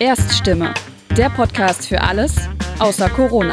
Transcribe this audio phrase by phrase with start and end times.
[0.00, 0.72] Erststimme,
[1.14, 2.34] der Podcast für alles
[2.78, 3.52] außer Corona.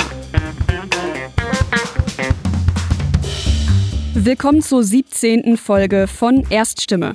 [4.13, 5.57] Willkommen zur 17.
[5.57, 7.11] Folge von Erststimme.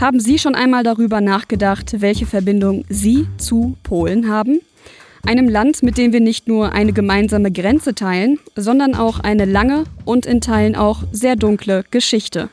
[0.00, 4.62] Haben Sie schon einmal darüber nachgedacht, welche Verbindung Sie zu Polen haben?
[5.26, 9.84] Einem Land, mit dem wir nicht nur eine gemeinsame Grenze teilen, sondern auch eine lange
[10.06, 12.48] und in Teilen auch sehr dunkle Geschichte.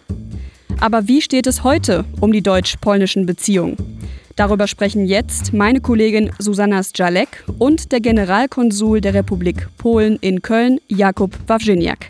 [0.82, 3.93] Aber wie steht es heute um die deutsch-polnischen Beziehungen?
[4.36, 10.80] Darüber sprechen jetzt meine Kollegin Susanna Zjalek und der Generalkonsul der Republik Polen in Köln,
[10.88, 12.08] Jakub Wawrzyniak.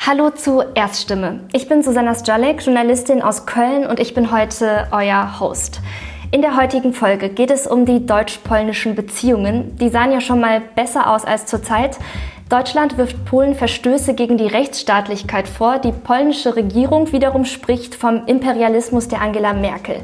[0.00, 1.48] Hallo zu Erststimme.
[1.54, 5.80] Ich bin Susanna Zjalek, Journalistin aus Köln und ich bin heute euer Host.
[6.30, 9.74] In der heutigen Folge geht es um die deutsch-polnischen Beziehungen.
[9.78, 11.98] Die sahen ja schon mal besser aus als zurzeit.
[12.48, 15.78] Deutschland wirft Polen Verstöße gegen die Rechtsstaatlichkeit vor.
[15.80, 19.96] Die polnische Regierung wiederum spricht vom Imperialismus der Angela Merkel.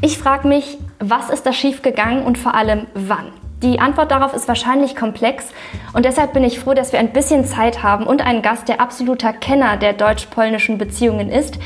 [0.00, 3.32] Ich frage mich, was ist da schiefgegangen und vor allem wann?
[3.64, 5.46] Die Antwort darauf ist wahrscheinlich komplex
[5.92, 8.80] und deshalb bin ich froh, dass wir ein bisschen Zeit haben und einen Gast, der
[8.80, 11.58] absoluter Kenner der deutsch-polnischen Beziehungen ist.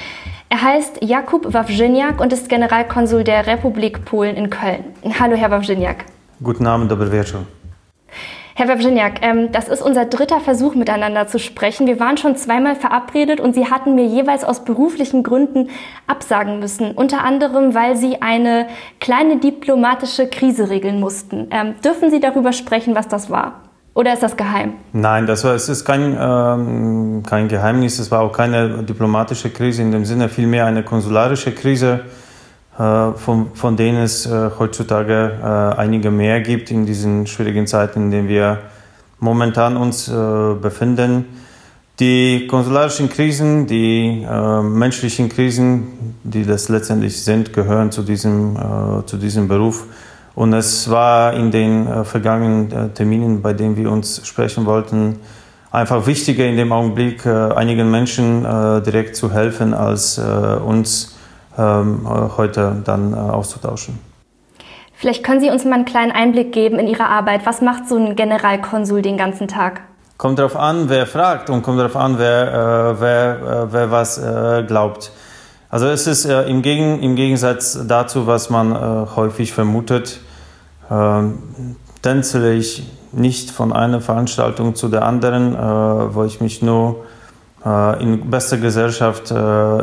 [0.48, 4.84] Er heißt Jakub Wawrzyniak und ist Generalkonsul der Republik Polen in Köln.
[5.20, 6.06] Hallo, Herr Wawrzyniak.
[6.42, 7.42] Guten Abend, dobry wieczór.
[8.56, 11.88] Herr Wawrzyniak, ähm, das ist unser dritter Versuch, miteinander zu sprechen.
[11.88, 15.70] Wir waren schon zweimal verabredet und Sie hatten mir jeweils aus beruflichen Gründen
[16.06, 16.92] absagen müssen.
[16.92, 18.68] Unter anderem, weil Sie eine
[19.00, 21.48] kleine diplomatische Krise regeln mussten.
[21.50, 23.62] Ähm, dürfen Sie darüber sprechen, was das war?
[23.92, 24.74] Oder ist das geheim?
[24.92, 27.98] Nein, das war, es ist kein, ähm, kein Geheimnis.
[27.98, 32.04] Es war auch keine diplomatische Krise in dem Sinne, vielmehr eine konsularische Krise
[32.76, 38.10] von, von denen es äh, heutzutage äh, einige mehr gibt in diesen schwierigen Zeiten, in
[38.10, 38.58] denen wir
[39.20, 40.10] momentan uns
[40.60, 41.24] befinden.
[41.98, 44.26] Die konsularischen Krisen, die
[44.62, 48.58] menschlichen Krisen, die das letztendlich sind, gehören zu diesem,
[49.06, 49.86] zu diesem Beruf.
[50.34, 55.20] Und es war in den vergangenen Terminen, bei denen wir uns sprechen wollten,
[55.70, 58.42] einfach wichtiger in dem Augenblick, einigen Menschen
[58.84, 61.13] direkt zu helfen, als uns ähm,
[61.56, 63.98] heute dann äh, auszutauschen.
[64.94, 67.44] Vielleicht können Sie uns mal einen kleinen Einblick geben in Ihre Arbeit.
[67.44, 69.82] Was macht so ein Generalkonsul den ganzen Tag?
[70.16, 74.16] Kommt darauf an, wer fragt und kommt darauf an, wer, äh, wer, äh, wer was
[74.18, 75.10] äh, glaubt.
[75.68, 78.74] Also es ist im, Gegen, im, Gegensatz dazu, was man
[79.16, 80.20] häufig vermutet,
[80.88, 85.56] ähm, tänzele ich nicht von einer Veranstaltung zu der anderen,
[86.14, 87.04] wo ich mich nur
[87.64, 89.34] in bester Gesellschaft äh,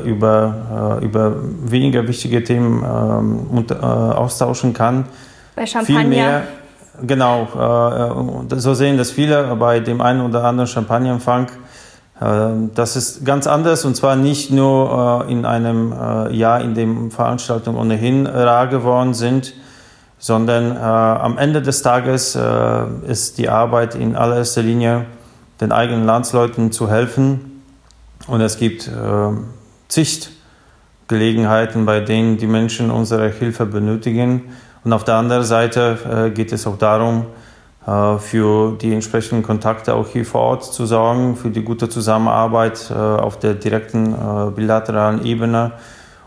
[0.08, 1.34] über, äh, über
[1.64, 5.06] weniger wichtige Themen ähm, austauschen kann.
[5.56, 6.00] Bei Champagner?
[6.00, 6.44] Vielmehr,
[7.02, 7.48] genau,
[8.50, 11.48] so sehen das viele bei dem einen oder anderen Champagnerempfang.
[12.76, 15.94] Das ist ganz anders und zwar nicht nur in einem
[16.32, 19.54] Jahr, in dem Veranstaltungen ohnehin rar geworden sind,
[20.20, 22.38] sondern am Ende des Tages
[23.08, 25.06] ist die Arbeit in allererster Linie
[25.60, 27.51] den eigenen Landsleuten zu helfen,
[28.28, 28.92] und es gibt äh,
[29.88, 30.30] zig
[31.08, 34.44] Gelegenheiten, bei denen die Menschen unsere Hilfe benötigen.
[34.84, 37.26] Und auf der anderen Seite äh, geht es auch darum,
[37.86, 42.90] äh, für die entsprechenden Kontakte auch hier vor Ort zu sorgen, für die gute Zusammenarbeit
[42.90, 45.74] äh, auf der direkten äh, bilateralen Ebene,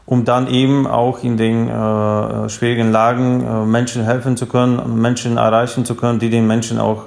[0.04, 5.87] um dann eben auch in den äh, schwierigen Lagen Menschen helfen zu können, Menschen erreichen
[5.87, 7.04] zu können, die den Menschen auch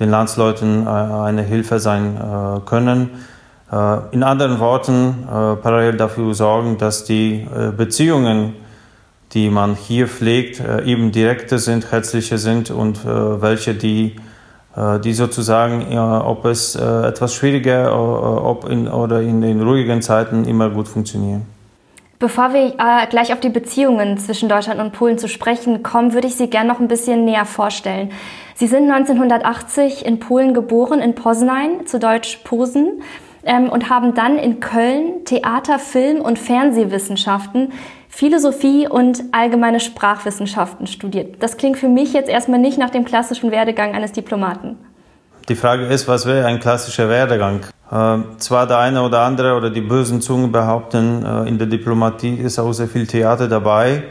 [0.00, 2.16] den Landsleuten eine Hilfe sein
[2.66, 3.10] können.
[3.70, 8.54] Äh, in anderen Worten, äh, parallel dafür sorgen, dass die äh, Beziehungen,
[9.32, 14.16] die man hier pflegt, eben direkter sind, herzlicher sind und welche die
[15.04, 20.88] die sozusagen, ob es etwas schwieriger ob in, oder in den ruhigen Zeiten immer gut
[20.88, 21.44] funktionieren.
[22.18, 22.72] Bevor wir
[23.10, 26.68] gleich auf die Beziehungen zwischen Deutschland und Polen zu sprechen kommen, würde ich Sie gerne
[26.70, 28.12] noch ein bisschen näher vorstellen.
[28.54, 33.02] Sie sind 1980 in Polen geboren, in Poznań, zu Deutsch Posen
[33.44, 37.72] ähm, und haben dann in Köln Theater, Film und Fernsehwissenschaften,
[38.08, 41.42] Philosophie und allgemeine Sprachwissenschaften studiert.
[41.42, 44.76] Das klingt für mich jetzt erstmal nicht nach dem klassischen Werdegang eines Diplomaten.
[45.48, 47.60] Die Frage ist, was wäre ein klassischer Werdegang?
[47.90, 52.34] Äh, zwar der eine oder andere oder die bösen Zungen behaupten, äh, in der Diplomatie
[52.34, 54.02] ist auch sehr viel Theater dabei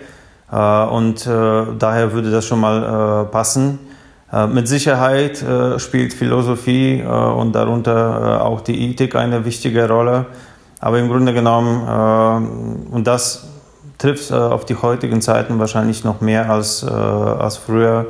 [0.51, 3.79] äh, und äh, daher würde das schon mal äh, passen.
[4.31, 10.25] Äh, mit Sicherheit äh, spielt Philosophie äh, und darunter auch die Ethik eine wichtige Rolle.
[10.79, 13.47] Aber im Grunde genommen, und das
[13.97, 18.05] trifft auf die heutigen Zeiten wahrscheinlich noch mehr als, als früher,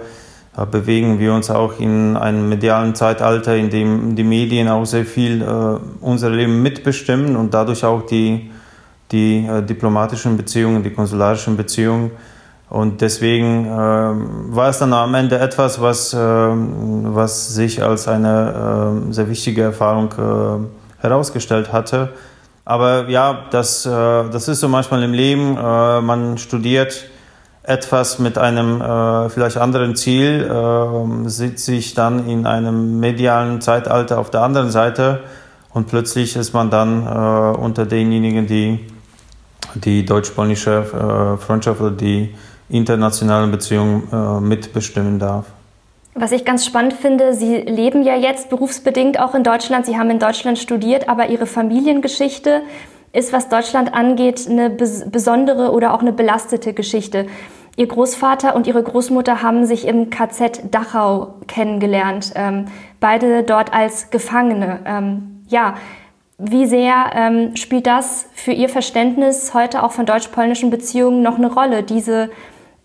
[0.69, 5.47] bewegen wir uns auch in einem medialen Zeitalter, in dem die Medien auch sehr viel
[6.01, 8.51] unser Leben mitbestimmen und dadurch auch die,
[9.13, 12.11] die diplomatischen Beziehungen, die konsularischen Beziehungen.
[12.69, 19.05] Und deswegen äh, war es dann am Ende etwas, was, äh, was sich als eine
[19.09, 22.09] äh, sehr wichtige Erfahrung äh, herausgestellt hatte.
[22.65, 25.55] Aber ja, das, äh, das ist so manchmal im Leben.
[25.55, 27.05] Äh, man studiert
[27.63, 28.81] etwas mit einem
[29.29, 35.19] vielleicht anderen Ziel, äh, sieht sich dann in einem medialen Zeitalter auf der anderen Seite
[35.73, 37.05] und plötzlich ist man dann
[37.57, 38.87] unter denjenigen, die
[39.75, 42.33] die deutsch-polnische Freundschaft oder die
[42.69, 45.45] internationalen Beziehungen äh, mitbestimmen darf.
[46.13, 49.85] Was ich ganz spannend finde, Sie leben ja jetzt berufsbedingt auch in Deutschland.
[49.85, 52.63] Sie haben in Deutschland studiert, aber Ihre Familiengeschichte
[53.13, 57.27] ist, was Deutschland angeht, eine besondere oder auch eine belastete Geschichte.
[57.75, 62.65] Ihr Großvater und Ihre Großmutter haben sich im KZ Dachau kennengelernt, ähm,
[62.99, 64.79] beide dort als Gefangene.
[64.85, 65.75] Ähm, ja,
[66.39, 71.53] wie sehr ähm, spielt das für Ihr Verständnis heute auch von deutsch-polnischen Beziehungen noch eine
[71.53, 72.31] Rolle, diese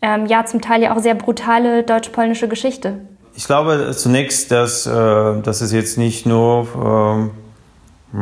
[0.02, 3.00] ähm, ja zum Teil ja auch sehr brutale deutsch-polnische Geschichte?
[3.34, 7.30] Ich glaube zunächst, dass, äh, dass es jetzt nicht nur
[8.14, 8.18] äh,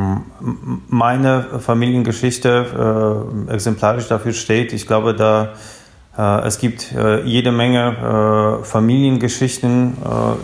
[0.88, 4.72] meine Familiengeschichte äh, exemplarisch dafür steht.
[4.72, 5.54] Ich glaube, da
[6.16, 9.96] äh, es gibt äh, jede Menge äh, Familiengeschichten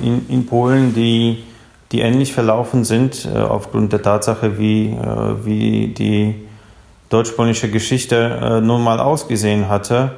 [0.02, 1.44] in, in Polen, die,
[1.92, 4.96] die ähnlich verlaufen sind, aufgrund der Tatsache, wie,
[5.44, 6.34] wie die
[7.10, 10.12] deutsch-polnische Geschichte nun mal ausgesehen hatte.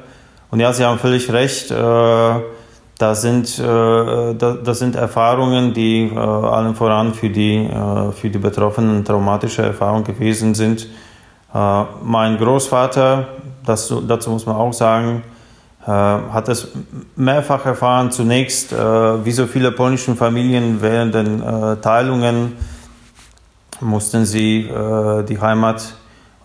[0.51, 1.71] Und ja, Sie haben völlig recht.
[1.71, 7.69] Das sind, das sind Erfahrungen, die allen voran für die,
[8.15, 10.87] für die Betroffenen traumatische Erfahrungen gewesen sind.
[11.53, 13.27] Mein Großvater,
[13.65, 15.23] das, dazu muss man auch sagen,
[15.85, 16.67] äh, hat es
[17.15, 18.11] mehrfach erfahren.
[18.11, 22.57] Zunächst, äh, wie so viele polnische Familien während den äh, Teilungen
[23.81, 24.69] mussten sie
[25.29, 25.93] die Heimat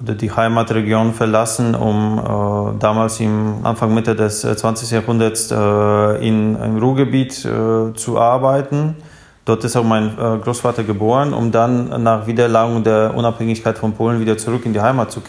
[0.05, 4.91] die Heimatregion verlassen, um damals im Anfang Mitte des 20.
[4.91, 8.97] Jahrhunderts in, im Ruhrgebiet zu arbeiten.
[9.45, 14.37] Dort ist auch mein Großvater geboren, um dann nach Wiedererlangung der Unabhängigkeit von Polen wieder
[14.37, 15.21] zurück in die Heimat zu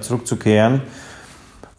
[0.00, 0.82] zurückzukehren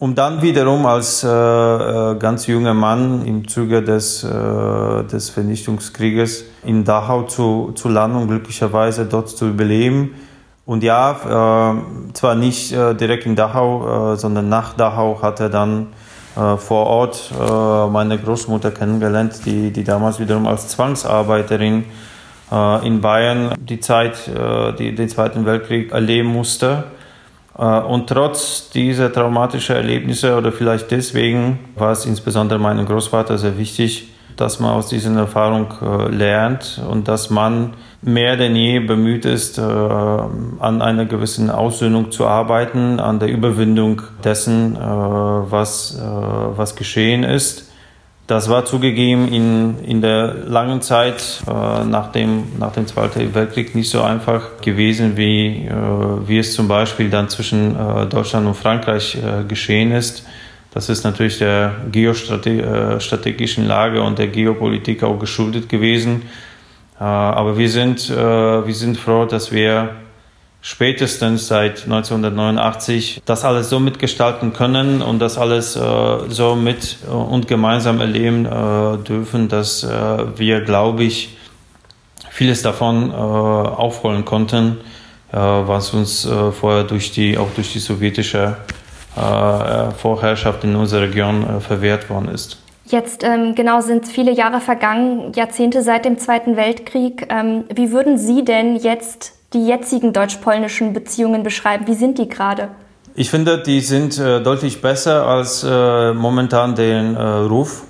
[0.02, 6.44] um dann wiederum als äh, äh, ganz junger Mann im Zuge des, äh, des Vernichtungskrieges
[6.64, 10.16] in Dachau zu, zu landen und glücklicherweise dort zu überleben.
[10.64, 15.48] Und ja, äh, zwar nicht äh, direkt in Dachau, äh, sondern nach Dachau hat er
[15.48, 15.88] dann
[16.34, 17.30] vor Ort
[17.92, 21.84] meine Großmutter kennengelernt, die, die damals wiederum als Zwangsarbeiterin
[22.84, 24.30] in Bayern die Zeit,
[24.78, 26.84] die, den Zweiten Weltkrieg erleben musste.
[27.58, 33.58] Äh, und trotz dieser traumatischen Erlebnisse oder vielleicht deswegen war es insbesondere meinem Großvater sehr
[33.58, 39.24] wichtig, dass man aus dieser Erfahrung äh, lernt und dass man mehr denn je bemüht
[39.24, 47.22] ist, äh, an einer gewissen Aussöhnung zu arbeiten, an der Überwindung dessen, was, was geschehen
[47.22, 47.72] ist.
[48.28, 53.74] Das war zugegeben in, in der langen Zeit äh, nach, dem, nach dem Zweiten Weltkrieg
[53.74, 55.72] nicht so einfach gewesen, wie, äh,
[56.26, 60.24] wie es zum Beispiel dann zwischen äh, Deutschland und Frankreich äh, geschehen ist.
[60.72, 66.22] Das ist natürlich der geostrategischen äh, Lage und der Geopolitik auch geschuldet gewesen.
[66.98, 69.90] Äh, aber wir sind, wir sind froh, dass wir
[70.62, 75.80] spätestens seit 1989 das alles so mitgestalten können und das alles äh,
[76.28, 81.36] so mit äh, und gemeinsam erleben äh, dürfen, dass äh, wir, glaube ich,
[82.30, 84.78] vieles davon äh, aufholen konnten,
[85.32, 88.56] äh, was uns vorher durch die, auch durch die sowjetische
[89.14, 92.58] Vorherrschaft in unserer Region verwehrt worden ist.
[92.86, 97.26] Jetzt ähm, genau sind viele Jahre vergangen, Jahrzehnte seit dem Zweiten Weltkrieg.
[97.30, 101.86] Ähm, wie würden Sie denn jetzt die jetzigen deutsch-polnischen Beziehungen beschreiben.
[101.86, 102.68] Wie sind die gerade?
[103.14, 107.82] Ich finde, die sind äh, deutlich besser als äh, momentan den äh, Ruf.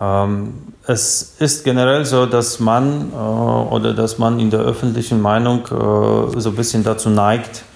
[0.00, 0.54] Ähm,
[0.86, 6.40] es ist generell so, dass man äh, oder dass man in der öffentlichen Meinung äh,
[6.40, 7.73] so ein bisschen dazu neigt, äh,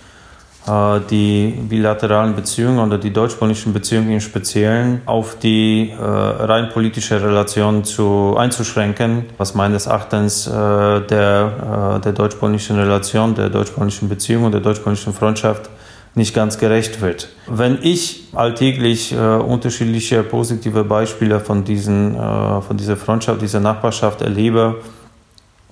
[0.66, 7.84] die bilateralen Beziehungen oder die deutsch-polnischen Beziehungen im Speziellen auf die äh, rein politische Relation
[7.84, 14.52] zu, einzuschränken, was meines Erachtens äh, der, äh, der deutsch-polnischen Relation, der deutsch-polnischen Beziehung und
[14.52, 15.70] der deutsch-polnischen Freundschaft
[16.14, 17.28] nicht ganz gerecht wird.
[17.46, 24.20] Wenn ich alltäglich äh, unterschiedliche positive Beispiele von, diesen, äh, von dieser Freundschaft, dieser Nachbarschaft
[24.20, 24.76] erlebe,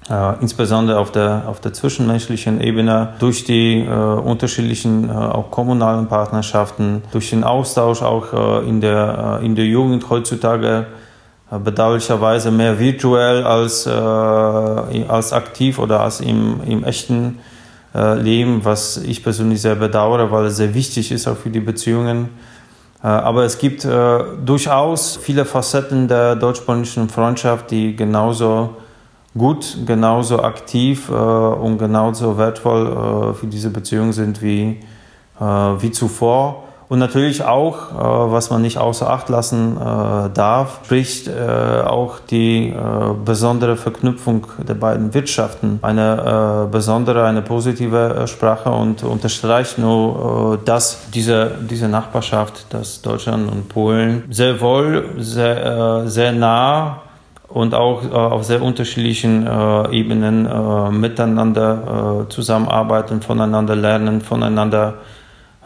[0.08, 6.06] äh, insbesondere auf der, auf der zwischenmenschlichen Ebene, durch die äh, unterschiedlichen äh, auch kommunalen
[6.06, 10.86] Partnerschaften, durch den Austausch auch äh, in, der, äh, in der Jugend heutzutage
[11.50, 17.38] äh, bedauerlicherweise mehr virtuell als, als aktiv oder als im, im echten
[17.94, 22.28] leben, was ich persönlich sehr bedauere, weil es sehr wichtig ist auch für die Beziehungen.
[23.00, 23.86] Aber es gibt
[24.44, 28.76] durchaus viele Facetten der deutsch-polnischen Freundschaft, die genauso
[29.37, 34.81] gut, genauso aktiv und genauso wertvoll für diese Beziehung sind wie,
[35.38, 36.66] wie zuvor.
[36.88, 42.21] Und natürlich auch, äh, was man nicht außer Acht lassen äh, darf, spricht äh, auch
[42.21, 42.75] die
[43.25, 45.78] besondere Verknüpfung der beiden Wirtschaften.
[45.83, 53.69] Eine besondere, eine positive Sprache und unterstreicht nur, dass diese, diese Nachbarschaft, dass Deutschland und
[53.69, 57.02] Polen sehr wohl, sehr, sehr nah
[57.56, 59.48] und auch auf sehr unterschiedlichen
[59.90, 60.48] Ebenen
[61.00, 64.94] miteinander zusammenarbeiten, voneinander lernen, voneinander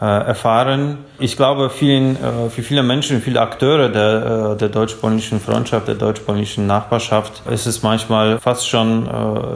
[0.01, 0.97] äh, erfahren.
[1.19, 5.93] Ich glaube, vielen, äh, für viele Menschen, viele Akteure der, äh, der deutsch-polnischen Freundschaft, der
[5.93, 9.07] deutsch-polnischen Nachbarschaft ist es manchmal fast schon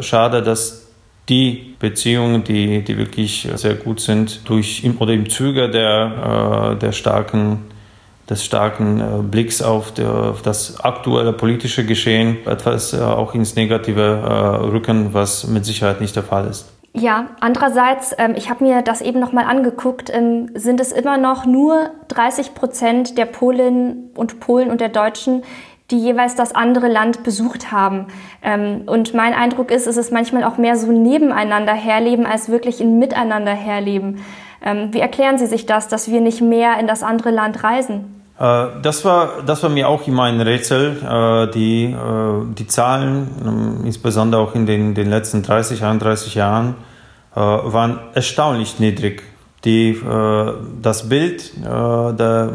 [0.02, 0.86] schade, dass
[1.30, 6.92] die Beziehungen, die, die wirklich sehr gut sind, durch im, oder im Zuge der, der
[6.92, 7.62] starken
[8.30, 15.66] des starken Blicks auf, das aktuelle politische Geschehen etwas auch ins Negative rücken, was mit
[15.66, 16.66] Sicherheit nicht der Fall ist.
[16.98, 21.18] Ja, andererseits, ähm, ich habe mir das eben noch mal angeguckt, ähm, sind es immer
[21.18, 25.44] noch nur 30 Prozent der Polinnen und Polen und der Deutschen,
[25.92, 28.08] die jeweils das andere Land besucht haben.
[28.42, 32.80] Ähm, und mein Eindruck ist, es ist manchmal auch mehr so nebeneinander herleben als wirklich
[32.80, 34.24] ein Miteinander herleben.
[34.66, 38.16] Ähm, wie erklären Sie sich das, dass wir nicht mehr in das andere Land reisen?
[38.40, 40.98] Äh, das war, das war mir auch immer ein Rätsel.
[41.02, 46.76] Äh, die, äh, die Zahlen, ähm, insbesondere auch in den, den letzten 30, 31 Jahren,
[47.38, 49.22] waren erstaunlich niedrig.
[49.66, 50.02] Die,
[50.82, 52.54] das Bild der,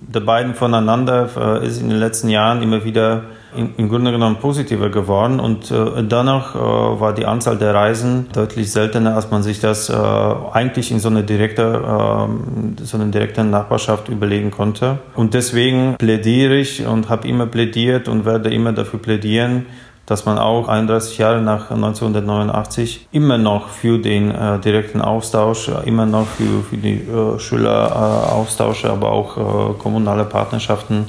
[0.00, 3.24] der beiden voneinander ist in den letzten Jahren immer wieder
[3.56, 8.70] im Grunde genommen positiver geworden und äh, danach äh, war die Anzahl der Reisen deutlich
[8.70, 13.44] seltener, als man sich das äh, eigentlich in so eine direkte, äh, so eine direkte
[13.44, 14.98] Nachbarschaft überlegen konnte.
[15.14, 19.66] Und deswegen plädiere ich und habe immer plädiert und werde immer dafür plädieren,
[20.06, 26.06] dass man auch 31 Jahre nach 1989 immer noch für den äh, direkten Austausch, immer
[26.06, 31.06] noch für, für die äh, Schüleraustausche, aber auch äh, kommunale Partnerschaften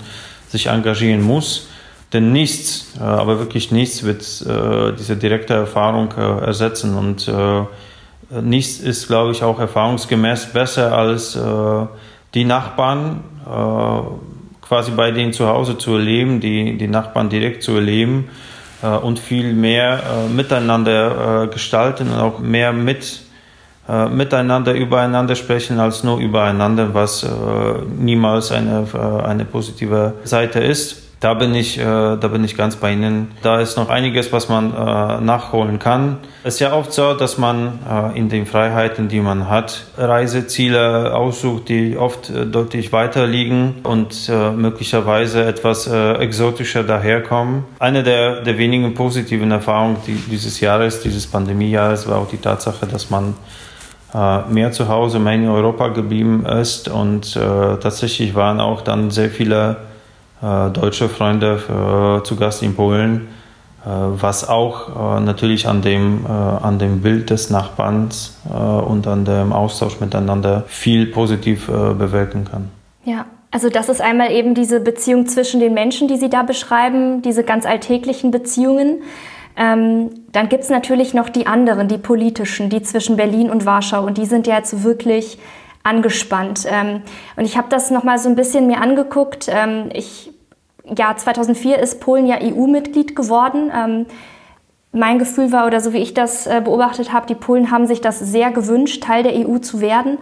[0.50, 1.68] sich engagieren muss.
[2.14, 6.96] Denn nichts, äh, aber wirklich nichts wird äh, diese direkte Erfahrung äh, ersetzen.
[6.96, 7.30] Und
[8.42, 11.40] nichts ist, glaube ich, auch erfahrungsgemäß besser als
[12.34, 13.24] die Nachbarn
[14.62, 18.28] quasi bei denen zu Hause zu erleben, die, die Nachbarn direkt zu erleben
[19.02, 23.22] und viel mehr miteinander gestalten und auch mehr mit
[24.12, 27.26] miteinander übereinander sprechen als nur übereinander, was
[27.98, 28.86] niemals eine,
[29.24, 31.07] eine positive Seite ist.
[31.20, 33.32] Da bin ich, äh, da bin ich ganz bei Ihnen.
[33.42, 36.18] Da ist noch einiges, was man äh, nachholen kann.
[36.44, 41.16] Es ist ja oft so, dass man äh, in den Freiheiten, die man hat, Reiseziele
[41.16, 47.66] aussucht, die oft äh, deutlich weiter liegen und äh, möglicherweise etwas äh, exotischer daherkommen.
[47.80, 53.10] Eine der, der wenigen positiven Erfahrungen dieses Jahres, dieses Pandemiejahres, war auch die Tatsache, dass
[53.10, 53.36] man
[54.50, 59.78] mehr zu Hause, mehr in Europa geblieben ist und tatsächlich waren auch dann sehr viele
[60.42, 63.28] deutsche Freunde äh, zu Gast in Polen,
[63.84, 70.00] äh, was auch natürlich an dem, an dem Bild des Nachbarns und an dem Austausch
[70.00, 72.70] miteinander viel positiv bewirken kann.
[73.06, 77.22] Ja, also das ist einmal eben diese Beziehung zwischen den Menschen, die Sie da beschreiben,
[77.22, 79.02] diese ganz alltäglichen Beziehungen.
[79.58, 84.06] Ähm, dann gibt es natürlich noch die anderen, die politischen, die zwischen Berlin und Warschau.
[84.06, 85.40] Und die sind ja jetzt wirklich
[85.84, 86.66] angespannt.
[86.70, 87.02] Ähm,
[87.36, 89.48] und ich habe das nochmal so ein bisschen mir angeguckt.
[89.50, 90.32] Ähm, ich,
[90.98, 93.72] ja, 2004 ist Polen ja EU-Mitglied geworden.
[93.74, 94.06] Ähm,
[94.92, 98.02] mein Gefühl war, oder so wie ich das äh, beobachtet habe, die Polen haben sich
[98.02, 100.18] das sehr gewünscht, Teil der EU zu werden.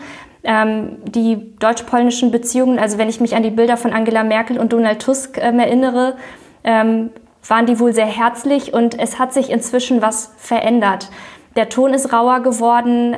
[0.47, 5.01] Die deutsch-polnischen Beziehungen, also wenn ich mich an die Bilder von Angela Merkel und Donald
[5.01, 6.17] Tusk erinnere,
[6.63, 11.09] waren die wohl sehr herzlich und es hat sich inzwischen was verändert.
[11.55, 13.15] Der Ton ist rauer geworden.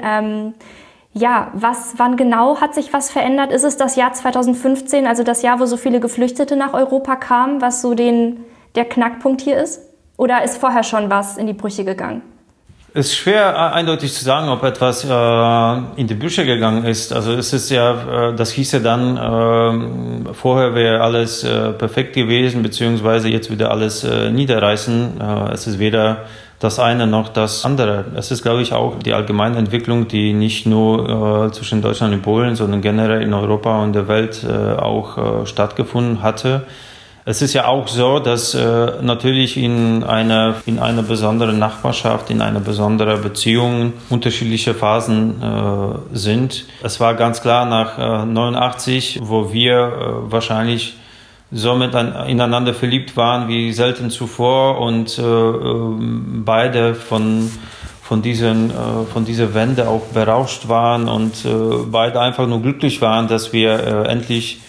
[1.18, 3.52] Ja, was, wann genau hat sich was verändert?
[3.52, 7.60] Ist es das Jahr 2015, also das Jahr, wo so viele Geflüchtete nach Europa kamen,
[7.60, 8.42] was so den,
[8.76, 9.82] der Knackpunkt hier ist?
[10.18, 12.22] Oder ist vorher schon was in die Brüche gegangen?
[12.94, 17.12] Es ist schwer äh, eindeutig zu sagen, ob etwas äh, in die Bücher gegangen ist.
[17.12, 22.62] Also es ist ja, äh, das hieße dann, äh, vorher wäre alles äh, perfekt gewesen,
[22.62, 25.20] beziehungsweise jetzt wieder alles äh, niederreißen.
[25.52, 26.26] es ist weder
[26.60, 28.06] das eine noch das andere.
[28.16, 32.24] Es ist, glaube ich, auch die allgemeine Entwicklung, die nicht nur äh, zwischen Deutschland und
[32.24, 36.64] Polen, sondern generell in Europa und der Welt äh, auch äh, stattgefunden hatte.
[37.30, 42.42] Es ist ja auch so, dass äh, natürlich in einer, in einer besonderen Nachbarschaft, in
[42.42, 46.66] einer besonderen Beziehung unterschiedliche Phasen äh, sind.
[46.82, 50.96] Es war ganz klar nach äh, 89, wo wir äh, wahrscheinlich
[51.52, 57.50] so mit ineinander verliebt waren wie selten zuvor und äh, ähm, beide von
[58.02, 58.74] von diesen äh,
[59.12, 61.50] von dieser Wende auch berauscht waren und äh,
[61.90, 64.62] beide einfach nur glücklich waren, dass wir äh, endlich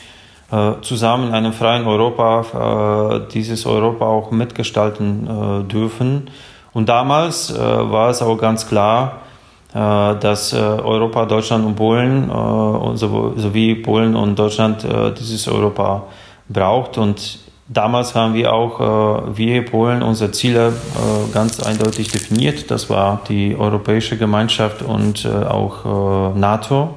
[0.53, 6.31] äh, zusammen in einem freien Europa äh, dieses Europa auch mitgestalten dürfen.
[6.73, 9.23] Und damals war es auch ganz klar,
[9.73, 12.31] dass Europa, Deutschland und Polen
[12.97, 14.87] sowie Polen und Deutschland
[15.19, 16.05] dieses Europa
[16.49, 16.99] braucht.
[16.99, 17.39] Und
[17.69, 20.73] damals haben wir auch, wir Polen, unsere Ziele
[21.33, 22.71] ganz eindeutig definiert.
[22.71, 26.95] Das war die Europäische Gemeinschaft und auch NATO.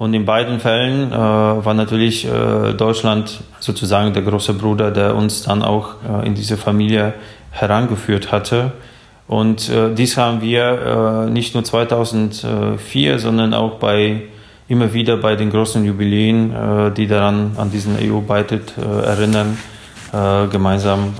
[0.00, 5.42] Und in beiden Fällen äh, war natürlich äh, Deutschland sozusagen der große Bruder, der uns
[5.42, 7.12] dann auch äh, in diese Familie
[7.50, 8.72] herangeführt hatte.
[9.28, 14.22] Und äh, dies haben wir äh, nicht nur 2004, sondern auch bei
[14.70, 19.58] immer wieder bei den großen Jubiläen, äh, die daran an diesen EU-Beitritt erinnern,
[20.50, 21.14] gemeinsam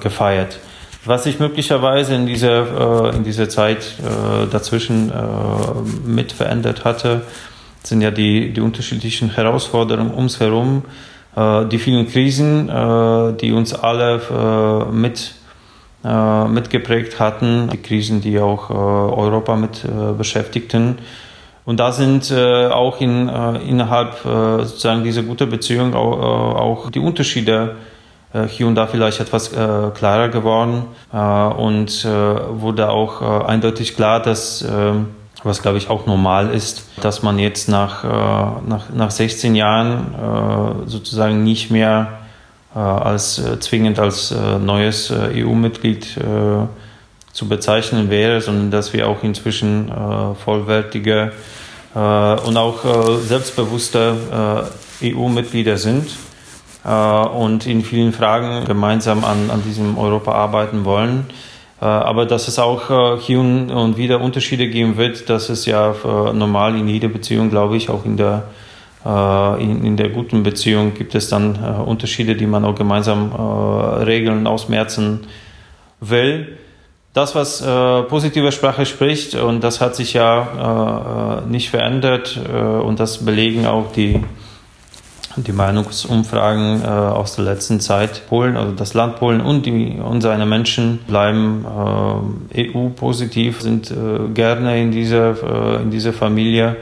[0.00, 0.60] gefeiert.
[1.04, 3.96] Was sich möglicherweise in dieser, in dieser Zeit
[4.52, 5.10] dazwischen
[6.04, 7.22] mit verändert hatte,
[7.86, 10.82] sind ja die, die unterschiedlichen Herausforderungen ums herum,
[11.36, 15.34] äh, die vielen Krisen, äh, die uns alle äh, mit,
[16.04, 20.98] äh, mitgeprägt hatten, die Krisen, die auch äh, Europa mit äh, beschäftigten.
[21.66, 27.74] Und da sind auch in, innerhalb sozusagen dieser guten Beziehung auch, auch die Unterschiede
[28.46, 30.84] hier und da vielleicht etwas klarer geworden.
[31.10, 34.64] Und wurde auch eindeutig klar, dass
[35.46, 40.14] was glaube ich auch normal ist, dass man jetzt nach, äh, nach, nach 16 Jahren
[40.14, 42.18] äh, sozusagen nicht mehr
[42.74, 46.18] äh, als äh, zwingend als äh, neues äh, EU-Mitglied
[47.36, 49.92] zu bezeichnen wäre, sondern dass wir auch inzwischen
[50.42, 51.32] vollwertige
[51.94, 52.78] und auch
[53.20, 54.70] selbstbewusste
[55.02, 56.08] EU-Mitglieder sind
[56.84, 61.26] und in vielen Fragen gemeinsam an, an diesem Europa arbeiten wollen.
[61.80, 65.90] Äh, aber dass es auch äh, hier und wieder Unterschiede geben wird, das ist ja
[65.90, 68.44] äh, normal in jeder Beziehung, glaube ich, auch in der,
[69.60, 73.30] in, in der guten Beziehung gibt es dann Unterschiede, die man auch gemeinsam
[74.04, 75.28] regeln, ausmerzen
[76.00, 76.58] will.
[77.16, 77.62] Das, was
[78.10, 82.38] positive Sprache spricht, und das hat sich ja nicht verändert,
[82.84, 84.22] und das belegen auch die
[85.36, 88.26] die Meinungsumfragen äh, aus der letzten Zeit.
[88.28, 91.66] Polen, also das Land Polen und, die, und seine Menschen bleiben
[92.54, 96.76] äh, EU-positiv, sind äh, gerne in dieser, äh, in dieser Familie,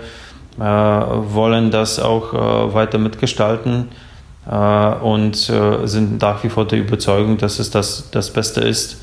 [0.58, 3.88] äh, wollen das auch äh, weiter mitgestalten
[4.46, 9.00] und sind nach wie vor der Überzeugung, dass es das, das Beste ist,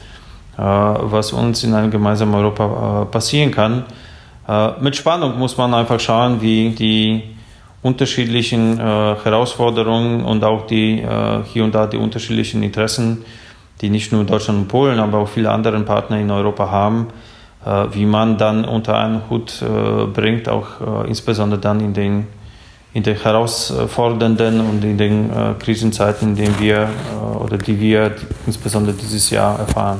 [0.57, 3.85] was uns in einem gemeinsamen Europa passieren kann.
[4.81, 7.23] mit Spannung muss man einfach schauen, wie die
[7.81, 8.83] unterschiedlichen äh,
[9.23, 13.25] Herausforderungen und auch die äh, hier und da die unterschiedlichen Interessen,
[13.81, 17.07] die nicht nur Deutschland und Polen, aber auch viele andere Partner in Europa haben,
[17.65, 22.27] äh, wie man dann unter einen Hut äh, bringt, auch äh, insbesondere dann in den
[22.93, 26.89] in den herausfordernden und in den äh, Krisenzeiten, in denen wir
[27.39, 28.13] oder die wir
[28.45, 29.99] insbesondere dieses Jahr erfahren.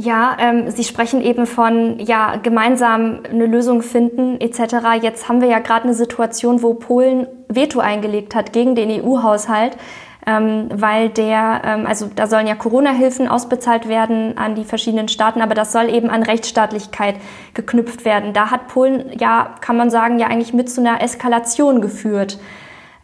[0.00, 5.02] Ja, ähm, Sie sprechen eben von ja gemeinsam eine Lösung finden etc.
[5.02, 9.76] Jetzt haben wir ja gerade eine Situation, wo Polen Veto eingelegt hat gegen den EU-Haushalt,
[10.24, 15.42] ähm, weil der, ähm, also da sollen ja Corona-Hilfen ausbezahlt werden an die verschiedenen Staaten,
[15.42, 17.16] aber das soll eben an Rechtsstaatlichkeit
[17.54, 18.32] geknüpft werden.
[18.32, 22.38] Da hat Polen ja, kann man sagen, ja eigentlich mit zu einer Eskalation geführt.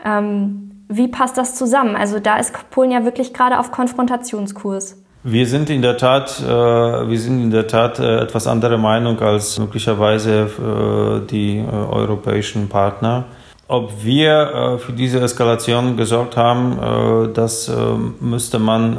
[0.04, 1.96] Ähm, wie passt das zusammen?
[1.96, 5.03] Also da ist Polen ja wirklich gerade auf Konfrontationskurs.
[5.26, 9.18] Wir sind in der Tat, äh, wir sind in der Tat äh, etwas anderer Meinung
[9.20, 13.24] als möglicherweise äh, die äh, europäischen Partner.
[13.66, 17.72] Ob wir äh, für diese Eskalation gesorgt haben, äh, das
[18.20, 18.96] müsste man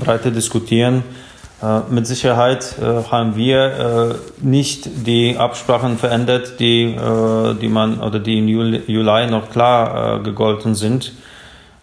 [0.00, 1.02] breiter diskutieren.
[1.90, 2.76] Mit Sicherheit
[3.10, 6.94] haben wir nicht die Absprachen verändert, die,
[7.60, 11.14] die man oder die im Juli noch klar gegolten sind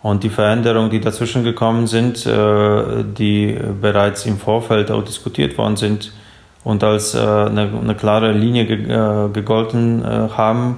[0.06, 5.78] und die Veränderungen, die dazwischen gekommen sind, äh, die bereits im Vorfeld auch diskutiert worden
[5.78, 6.12] sind
[6.64, 10.78] und als äh, eine, eine klare Linie äh, gegolten haben,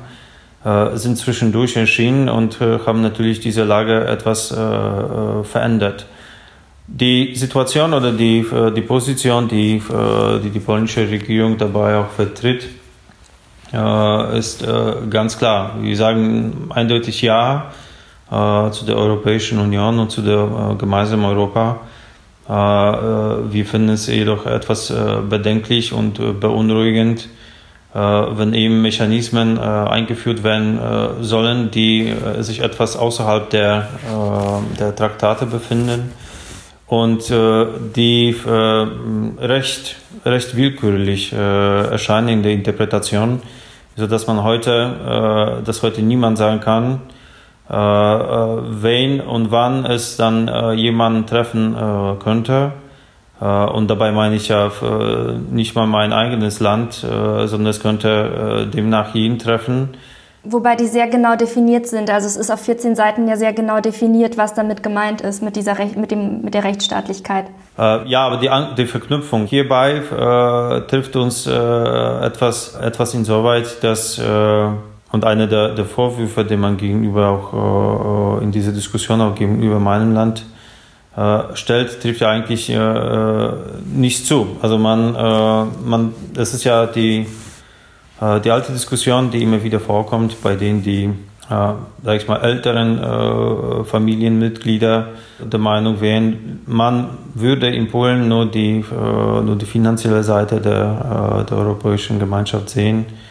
[0.96, 6.08] sind zwischendurch erschienen und haben natürlich diese Lage etwas verändert.
[6.88, 9.82] Die Situation oder die, die Position, die,
[10.44, 12.68] die die polnische Regierung dabei auch vertritt,
[14.34, 14.66] ist
[15.10, 15.76] ganz klar.
[15.80, 17.72] Wir sagen eindeutig Ja
[18.32, 21.80] äh, zu der Europäischen Union und zu der äh, gemeinsamen Europa.
[22.50, 27.30] Äh, äh, wir finden es jedoch etwas äh, bedenklich und beunruhigend,
[27.94, 30.78] wenn eben Mechanismen eingeführt werden
[31.22, 33.88] sollen, die sich etwas außerhalb der,
[34.78, 36.12] der Traktate befinden
[36.86, 38.36] und die
[39.40, 43.42] recht, recht willkürlich erscheinen in der Interpretation,
[43.96, 47.17] sodass man heute, dass heute niemand sagen kann, äh, äh,
[47.70, 51.76] wen und wann es dann äh, jemanden treffen
[52.24, 52.72] könnte.
[53.40, 54.72] und dabei meine ich ja
[55.52, 59.90] nicht mal mein eigenes Land, sondern es könnte demnach jeden treffen.
[60.50, 62.10] Wobei die sehr genau definiert sind.
[62.10, 65.58] Also es ist auf 14 Seiten ja sehr genau definiert, was damit gemeint ist mit,
[65.58, 67.48] dieser Rech mit, dem, mit der Rechtsstaatlichkeit.
[67.78, 74.22] Äh, ja, aber die, die Verknüpfung hierbei äh, trifft uns äh, etwas, etwas insoweit, dass
[75.18, 79.80] und einer der, der Vorwürfe, den man gegenüber auch äh, in dieser Diskussion auch gegenüber
[79.80, 80.46] meinem Land
[81.16, 83.50] äh, stellt, trifft ja eigentlich äh,
[83.92, 84.58] nicht zu.
[84.62, 87.26] Also man, äh, man, das ist ja die,
[88.22, 92.38] äh, die alte Diskussion, die immer wieder vorkommt, bei denen die, äh, sag ich mal,
[92.42, 95.08] älteren äh, Familienmitglieder
[95.40, 101.42] der Meinung wären, man würde in Polen nur die, äh, nur die finanzielle Seite der,
[101.42, 103.27] äh, der europäischen Gemeinschaft sehen äh,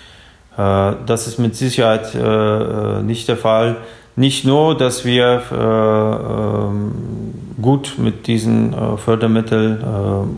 [0.56, 3.76] das ist mit Sicherheit äh, äh, nicht der Fall.
[4.18, 6.92] Nicht nur, dass wir ähm,
[7.60, 9.82] gut mit diesen Fördermitteln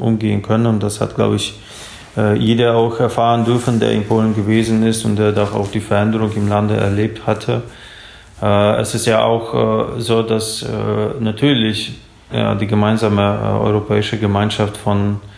[0.00, 1.61] umgehen können, und das hat, glaube ich,
[2.37, 6.48] jeder auch erfahren dürfen, der in Polen gewesen ist und der auch die Veränderung im
[6.48, 7.62] Lande erlebt hatte.
[8.40, 10.66] Es ist ja auch so, dass
[11.20, 12.00] natürlich
[12.33, 15.38] die gemeinsame europäische Gemeinschaft von äh,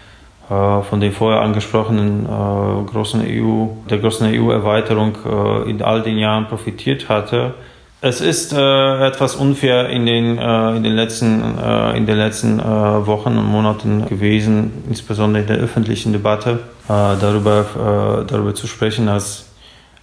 [0.51, 6.49] von den vorher angesprochenen äh, großen EU, der großen EU-Erweiterung äh, in all den Jahren
[6.49, 7.55] profitiert hatte.
[8.01, 12.59] Es ist äh, etwas unfair in den, äh, in den letzten, äh, in den letzten
[12.59, 16.59] Wochen und Monaten gewesen, insbesondere in der öffentlichen Debatte,
[16.89, 19.47] darüber, darüber zu sprechen, als,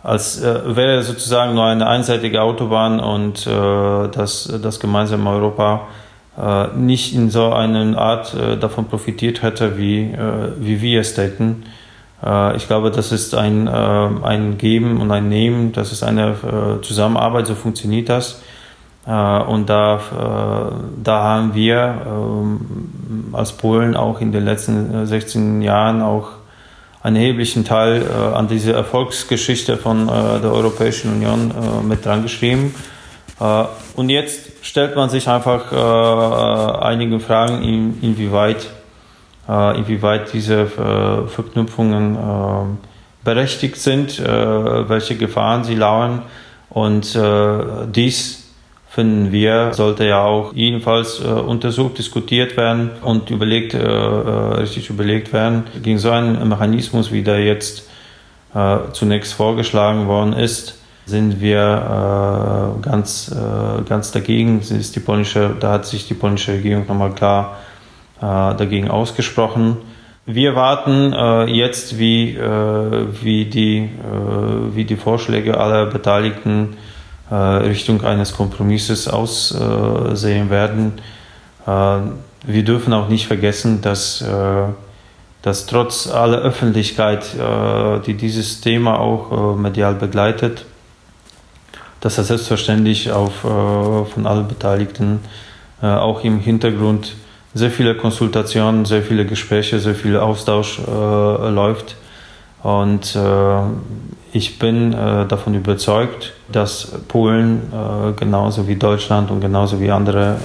[0.02, 6.07] als wäre sozusagen nur eine einseitige Autobahn und das, das gemeinsame Europa äh,
[6.76, 11.64] nicht in so einer Art äh, davon profitiert hätte, wie, äh, wie wir es täten.
[12.56, 16.34] ich glaube, das ist ein, ein Geben und ein Nehmen, das ist eine
[16.82, 18.42] Zusammenarbeit, so funktioniert das.
[19.06, 20.00] und da,
[21.04, 26.30] da haben wir ähm, als Polen auch in den letzten 16 Jahren auch
[27.04, 31.52] einen erheblichen Teil an diese Erfolgsgeschichte von der Europäischen Union
[31.88, 32.74] mit dran geschrieben.
[33.40, 38.68] Und jetzt stellt man sich einfach äh, einige Fragen, in, inwieweit,
[39.48, 42.78] äh, inwieweit diese äh, Verknüpfungen äh,
[43.24, 46.24] berechtigt sind, äh, welche Gefahren sie lauern.
[46.70, 48.52] Und äh, dies
[48.90, 55.66] finden wir, sollte ja auch jedenfalls untersucht, diskutiert werden und überlegt, richtig überlegt werden.
[55.84, 57.88] Gegen so einen Mechanismus, wie der jetzt
[58.94, 60.77] zunächst vorgeschlagen worden ist,
[61.08, 64.60] sind wir äh, ganz, äh, ganz dagegen.
[64.60, 67.58] Ist die polnische, da hat sich die polnische Regierung nochmal klar
[68.18, 69.78] äh, dagegen ausgesprochen.
[70.30, 76.76] Wir warten äh, jetzt, wie, äh, wie, die, äh, wie die Vorschläge aller Beteiligten
[77.30, 80.94] Richtung eines Kompromisses aussehen werden.
[81.66, 84.24] Wir dürfen auch nicht vergessen, dass,
[85.42, 87.26] dass trotz aller Öffentlichkeit,
[88.06, 90.64] die dieses Thema auch medial begleitet,
[92.02, 95.20] dass er selbstverständlich auf, äh, von allen Beteiligten
[95.82, 97.16] äh, auch im Hintergrund
[97.54, 101.96] sehr viele Konsultationen, sehr viele Gespräche, sehr viel Austausch äh, läuft.
[102.64, 103.60] Und äh,
[104.34, 110.38] ich bin äh, davon überzeugt, dass Polen äh, genauso wie Deutschland und genauso wie andere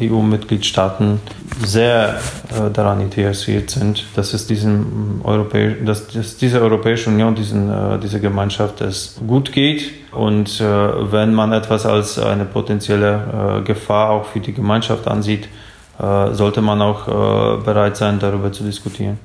[0.00, 1.20] äh, EU-Mitgliedstaaten
[1.64, 2.10] sehr
[2.50, 7.98] äh, daran interessiert sind, dass es diesem Europä dass, dass diese Europäische Union, diesen, äh,
[7.98, 9.90] diese Gemeinschaft es gut geht.
[10.12, 15.48] Und wenn man etwas als eine potenzielle Gefahr auch für die Gemeinschaft ansieht,
[15.98, 17.06] sollte man auch
[17.64, 19.18] bereit sein, darüber zu diskutieren.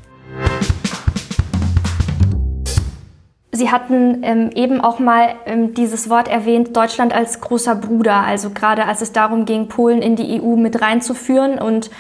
[3.60, 8.52] Sie hatten ähm, eben auch mal ähm, dieses Wort erwähnt, Deutschland als großer Bruder, also
[8.52, 11.60] gerade als es darum ging, Polen in die EU mit reinzuführen.
[11.60, 11.92] Und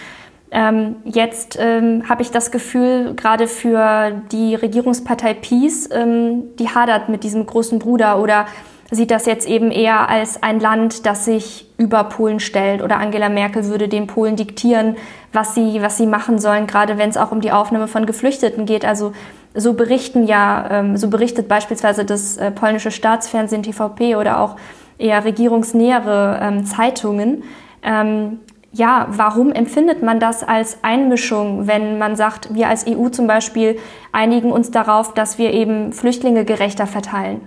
[0.51, 7.09] ähm, jetzt ähm, habe ich das Gefühl, gerade für die Regierungspartei Peace, ähm, die hadert
[7.09, 8.45] mit diesem großen Bruder oder
[8.89, 13.27] sieht das jetzt eben eher als ein Land, das sich über Polen stellt oder Angela
[13.27, 14.95] Merkel würde den Polen diktieren,
[15.33, 18.65] was sie, was sie machen sollen, gerade wenn es auch um die Aufnahme von Geflüchteten
[18.65, 18.85] geht.
[18.85, 19.11] Also
[19.53, 24.55] so berichten ja, ähm, so berichtet beispielsweise das äh, polnische Staatsfernsehen TVP oder auch
[24.97, 27.43] eher regierungsnähere ähm, Zeitungen.
[27.81, 28.39] Ähm,
[28.71, 33.77] ja, warum empfindet man das als Einmischung, wenn man sagt, wir als EU zum Beispiel
[34.11, 37.41] einigen uns darauf, dass wir eben Flüchtlinge gerechter verteilen?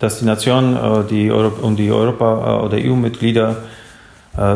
[0.00, 3.58] Dass die Nationen äh, die und die Europa- äh, oder EU-Mitglieder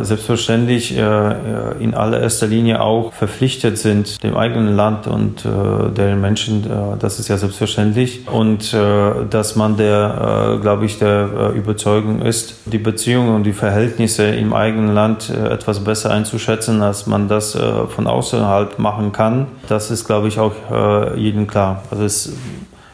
[0.03, 6.67] selbstverständlich äh, in allererster Linie auch verpflichtet sind, dem eigenen Land und äh, deren Menschen,
[6.99, 8.29] das ist ja selbstverständlich.
[8.29, 14.53] Und dass man der, glaube ich, der Überzeugung ist, die Beziehungen und die Verhältnisse im
[14.53, 19.47] eigenen Land etwas besser einzuschätzen, als man das von außerhalb machen kann.
[19.69, 20.53] Das ist, glaube ich, auch
[21.17, 21.83] jedem klar.
[21.91, 22.33] Also es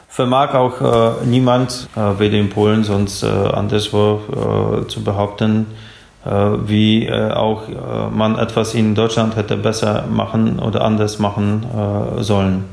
[0.08, 5.95] vermag auch niemand, weder in Polen sonst anderswo, zu behaupten, äh,
[6.66, 7.72] wie äh, auch äh,
[8.10, 11.64] man etwas in Deutschland hätte besser machen oder anders machen
[12.18, 12.64] sollen.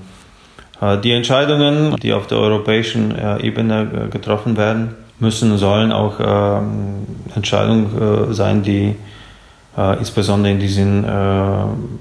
[1.04, 8.64] Die Entscheidungen, die auf der europäischen Ebene getroffen werden, müssen, sollen auch ähm, Entscheidungen sein,
[8.64, 8.96] die
[9.98, 11.06] insbesondere in diesen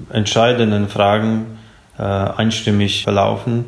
[0.09, 1.45] entscheidenden Fragen
[1.97, 3.65] einstimmig verlaufen.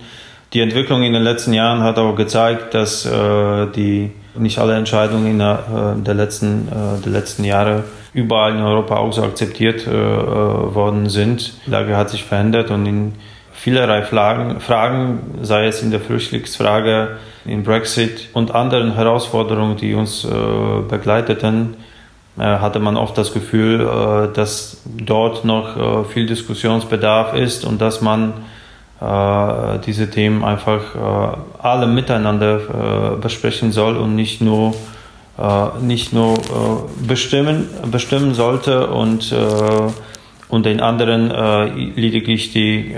[0.51, 3.09] Die Entwicklung in den letzten Jahren hat auch gezeigt, dass
[3.75, 8.61] die nicht alle Entscheidungen in der, äh, der, letzten, äh, der letzten Jahre überall in
[8.61, 11.53] Europa auch so akzeptiert äh, worden sind.
[11.65, 13.13] Die Lage hat sich verändert und in
[13.53, 20.27] vielerlei Fragen, Fragen, sei es in der Flüchtlingsfrage, in Brexit und anderen Herausforderungen, die uns
[20.89, 21.75] begleiteten,
[22.37, 28.33] hatte man oft das Gefühl, dass dort noch viel Diskussionsbedarf ist und dass man
[29.01, 34.73] diese Themen einfach äh, alle miteinander äh, besprechen soll und nicht nur
[35.81, 36.35] nicht nur
[37.05, 39.35] bestimmen, bestimmen sollte und,
[40.47, 41.29] und den anderen
[41.97, 42.95] lediglich die,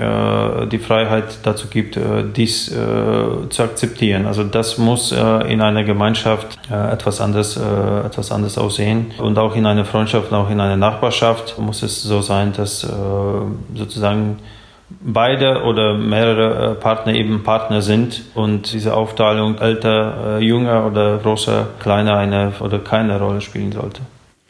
[0.72, 1.98] die Freiheit dazu gibt,
[2.36, 4.28] dies zu akzeptieren.
[4.28, 9.84] Also das muss in einer Gemeinschaft etwas anders, etwas anders aussehen und auch in einer
[9.86, 12.88] Freundschaft, auch in einer Nachbarschaft muss es so sein, dass
[13.74, 14.38] sozusagen
[14.90, 21.18] beide oder mehrere äh, Partner eben Partner sind und diese Aufteilung älter, äh, jünger oder
[21.18, 24.02] großer, kleiner eine oder keine Rolle spielen sollte.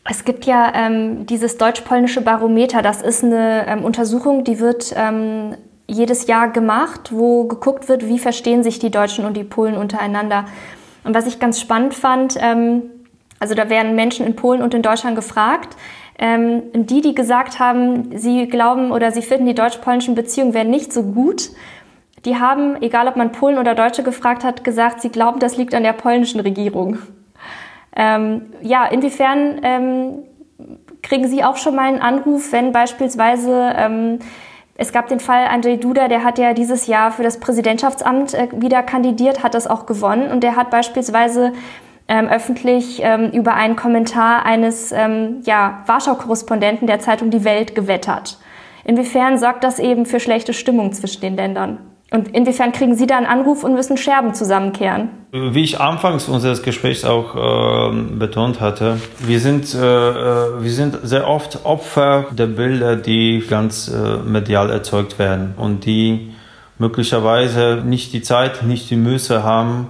[0.09, 2.81] Es gibt ja ähm, dieses deutsch-polnische Barometer.
[2.81, 5.55] Das ist eine ähm, Untersuchung, die wird ähm,
[5.87, 10.45] jedes Jahr gemacht, wo geguckt wird, wie verstehen sich die Deutschen und die Polen untereinander.
[11.03, 12.83] Und was ich ganz spannend fand, ähm,
[13.39, 15.75] also da werden Menschen in Polen und in Deutschland gefragt,
[16.17, 20.91] ähm, die, die gesagt haben, sie glauben oder sie finden, die deutsch-polnischen Beziehungen wären nicht
[20.91, 21.49] so gut,
[22.25, 25.73] die haben, egal ob man Polen oder Deutsche gefragt hat, gesagt, sie glauben, das liegt
[25.75, 26.97] an der polnischen Regierung.
[27.95, 30.23] Ähm, ja, inwiefern ähm,
[31.01, 34.19] kriegen Sie auch schon mal einen Anruf, wenn beispielsweise ähm,
[34.75, 38.47] es gab den Fall Andrzej Duda, der hat ja dieses Jahr für das Präsidentschaftsamt äh,
[38.51, 41.53] wieder kandidiert, hat das auch gewonnen und der hat beispielsweise
[42.07, 48.37] ähm, öffentlich ähm, über einen Kommentar eines ähm, ja, Warschau-Korrespondenten der Zeitung Die Welt gewettert.
[48.83, 51.79] Inwiefern sorgt das eben für schlechte Stimmung zwischen den Ländern?
[52.09, 55.09] Und inwiefern kriegen Sie da einen Anruf und müssen Scherben zusammenkehren?
[55.33, 60.99] Wie ich anfangs unseres Gesprächs auch äh, betont hatte, wir sind, äh, äh, wir sind
[61.03, 66.31] sehr oft Opfer der Bilder, die ganz äh, medial erzeugt werden und die
[66.79, 69.87] möglicherweise nicht die Zeit, nicht die Muße haben,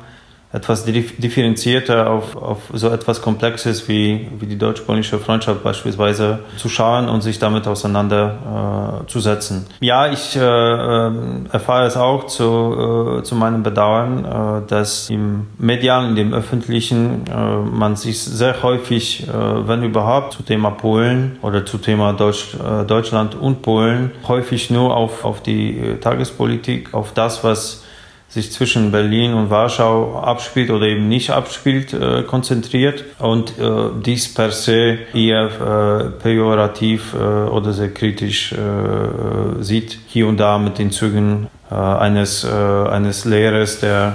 [0.57, 7.09] etwas differenzierter auf, auf so etwas Komplexes wie, wie die deutsch-polnische Freundschaft beispielsweise zu schauen
[7.09, 9.67] und sich damit auseinanderzusetzen.
[9.79, 11.11] Äh, ja, ich äh, äh,
[11.51, 17.25] erfahre es auch zu, äh, zu meinem Bedauern, äh, dass im medialen, in dem öffentlichen,
[17.27, 23.35] äh, man sich sehr häufig, wenn überhaupt, zu Thema Polen oder zu Thema Deutsch, Deutschland
[23.35, 27.83] und Polen häufig nur auf, auf die Tagespolitik, auf das, was
[28.29, 34.33] sich zwischen Berlin und Warschau abspielt oder eben nicht abspielt, äh, konzentriert und äh, dies
[34.33, 40.77] per se eher äh, pejorativ äh, oder sehr kritisch äh, sieht, hier und da mit
[40.77, 44.13] den Zügen äh, eines, eines Lehrers, der,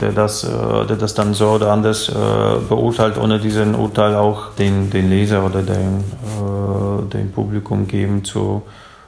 [0.00, 2.12] der, das, der das dann so oder anders
[2.68, 6.04] beurteilt, ohne diesen Urteil auch den, den Leser oder den,
[7.12, 8.62] dem Publikum geben zu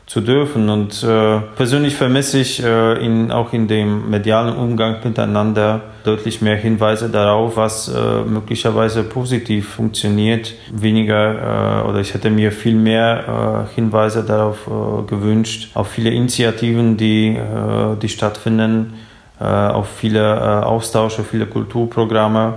[0.08, 0.70] zu dürfen.
[0.70, 6.56] Und äh, persönlich vermisse ich äh, in, auch in dem medialen Umgang miteinander deutlich mehr
[6.56, 10.54] Hinweise darauf, was äh, möglicherweise positiv funktioniert.
[10.72, 16.10] Weniger äh, oder ich hätte mir viel mehr äh, Hinweise darauf äh, gewünscht, auf viele
[16.10, 18.94] Initiativen, die, äh, die stattfinden,
[19.38, 22.54] äh, auf viele äh, Austausche, viele Kulturprogramme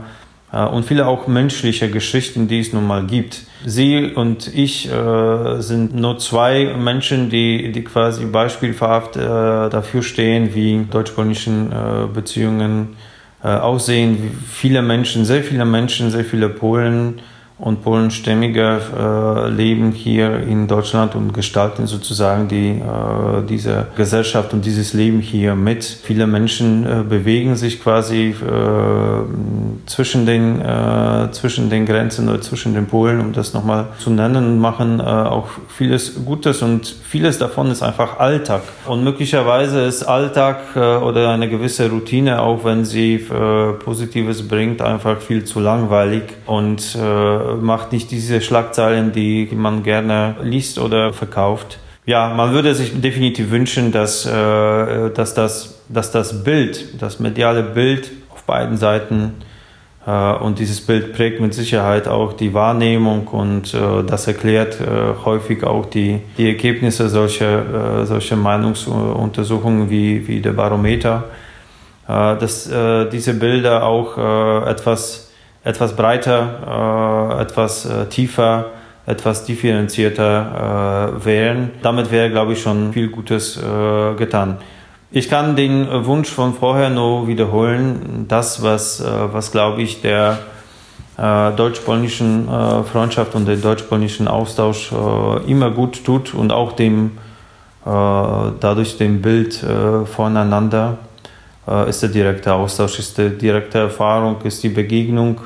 [0.54, 3.42] äh, und viele auch menschliche Geschichten, die es nun mal gibt.
[3.66, 10.56] Sie und ich äh, sind nur zwei Menschen, die, die quasi beispielhaft äh, dafür stehen,
[10.56, 12.96] wie deutsch-polnischen äh, Beziehungen
[13.44, 14.38] aussehen.
[14.48, 17.22] Viele Menschen, sehr viele Menschen, sehr viele Polen
[17.62, 24.66] und Polenstämmige äh, leben hier in Deutschland und gestalten sozusagen die, äh, diese Gesellschaft und
[24.66, 25.84] dieses Leben hier mit.
[25.84, 28.36] Viele Menschen äh, bewegen sich quasi äh,
[29.86, 34.54] zwischen, den, äh, zwischen den Grenzen oder zwischen den Polen, um das nochmal zu nennen,
[34.54, 38.64] und machen äh, auch vieles Gutes und vieles davon ist einfach Alltag.
[38.88, 43.18] Und möglicherweise ist Alltag oder eine gewisse Routine, auch wenn sie
[43.84, 46.98] Positives bringt, einfach viel zu langweilig und
[47.60, 51.80] macht nicht diese Schlagzeilen, die man gerne liest oder verkauft.
[52.06, 57.62] Ja, man würde sich definitiv wünschen, dass, äh, dass, das, dass das Bild, das mediale
[57.62, 59.36] Bild auf beiden Seiten
[60.08, 64.80] äh, und dieses Bild prägt mit Sicherheit auch die Wahrnehmung und äh, das erklärt
[65.24, 71.26] häufig auch die, die Ergebnisse solcher, solcher Meinungsuntersuchungen wie, wie der Barometer,
[72.08, 72.70] dass
[73.12, 74.18] diese Bilder auch
[74.68, 75.31] etwas
[75.64, 78.66] etwas breiter, äh, etwas äh, tiefer,
[79.06, 81.72] etwas differenzierter äh, wären.
[81.82, 83.60] Damit wäre, glaube ich, schon viel Gutes
[84.18, 84.58] getan.
[85.12, 88.26] Ich kann den Wunsch von vorher nur wiederholen.
[88.28, 90.38] Das, was, was glaube ich, der
[91.18, 92.48] deutsch-polnischen
[92.90, 94.92] Freundschaft und dem deutsch-polnischen Austausch
[95.48, 97.18] immer gut tut und auch dem,
[97.84, 99.66] dadurch dem Bild
[100.06, 101.00] voneinander
[101.88, 105.40] ist der direkte Austausch, ist die direkte Erfahrung, ist die Begegnung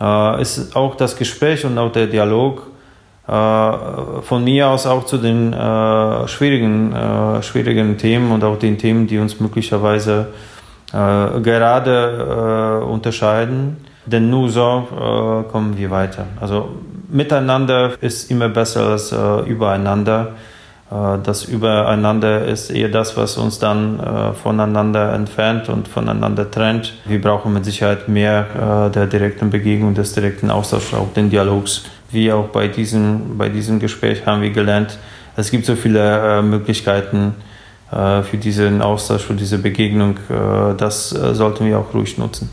[0.00, 2.62] äh, ist auch das Gespräch und auch der Dialog
[3.28, 3.32] äh,
[4.22, 9.06] von mir aus auch zu den äh, schwierigen, äh, schwierigen Themen und auch den Themen,
[9.06, 10.28] die uns möglicherweise
[10.92, 13.76] äh, gerade äh, unterscheiden.
[14.06, 14.88] Denn nur so
[15.52, 16.24] kommen wir weiter.
[16.40, 16.70] Also
[17.10, 19.14] miteinander ist immer besser als
[19.46, 20.32] übereinander.
[20.90, 26.94] Das Übereinander ist eher das, was uns dann voneinander entfernt und voneinander trennt.
[27.04, 31.84] Wir brauchen mit Sicherheit mehr der direkten Begegnung, des direkten Austauschs, auch den Dialogs.
[32.10, 34.98] Wie auch bei diesem, bei diesem Gespräch haben wir gelernt,
[35.36, 37.36] es gibt so viele Möglichkeiten
[37.88, 40.16] für diesen Austausch, für diese Begegnung.
[40.76, 42.50] Das sollten wir auch ruhig nutzen.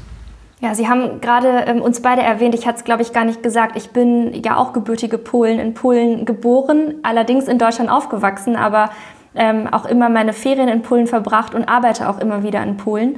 [0.60, 3.44] Ja, Sie haben gerade ähm, uns beide erwähnt, ich hatte es, glaube ich, gar nicht
[3.44, 8.90] gesagt, ich bin ja auch gebürtige Polen, in Polen geboren, allerdings in Deutschland aufgewachsen, aber
[9.36, 13.18] ähm, auch immer meine Ferien in Polen verbracht und arbeite auch immer wieder in Polen.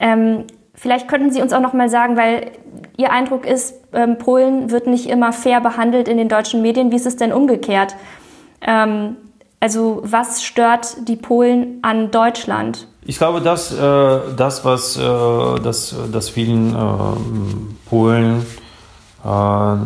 [0.00, 2.50] Ähm, vielleicht könnten Sie uns auch noch mal sagen, weil
[2.96, 6.90] Ihr Eindruck ist, ähm, Polen wird nicht immer fair behandelt in den deutschen Medien.
[6.90, 7.94] Wie ist es denn umgekehrt?
[8.62, 9.16] Ähm,
[9.60, 12.88] also was stört die Polen an Deutschland?
[13.06, 15.00] Ich glaube, dass äh, das, was äh,
[15.62, 16.78] das, das vielen äh,
[17.88, 18.44] Polen
[19.24, 19.76] äh,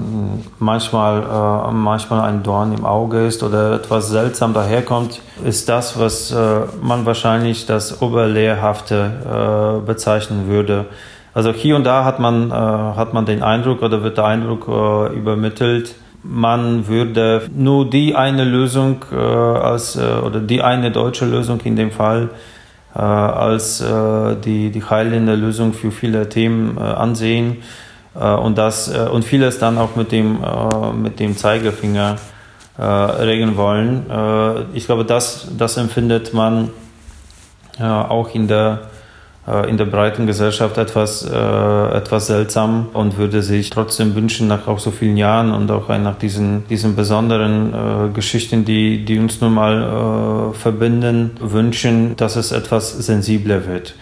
[0.58, 6.32] manchmal, äh, manchmal ein Dorn im Auge ist oder etwas seltsam daherkommt, ist das, was
[6.32, 10.86] äh, man wahrscheinlich das Oberlehrhafte bezeichnen würde.
[11.34, 14.68] Also hier und da hat man, hat man den Eindruck oder wird der Eindruck
[15.12, 21.90] übermittelt, man würde nur die eine Lösung als oder die eine deutsche Lösung in dem
[21.90, 22.30] Fall
[22.98, 27.58] als äh, die, die heilende Lösung für viele Themen äh, ansehen
[28.14, 30.38] und, das, und vieles dann auch mit dem,
[31.02, 32.14] mit dem Zeigefinger
[32.78, 34.06] regeln wollen.
[34.72, 36.70] ich glaube, das, das empfindet man
[37.80, 38.93] auch in der äh,
[39.68, 44.78] in der breiten Gesellschaft etwas, äh, etwas seltsam und würde sich trotzdem wünschen, nach auch
[44.78, 49.52] so vielen Jahren und auch nach diesen, diesen besonderen äh, Geschichten, die, die uns nun
[49.52, 53.94] mal äh, verbinden, wünschen, dass es etwas sensibler wird.